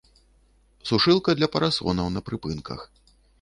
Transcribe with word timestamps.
Сушылка 0.91 1.31
для 1.41 1.49
парасонаў 1.57 2.07
на 2.15 2.25
прыпынках. 2.31 2.79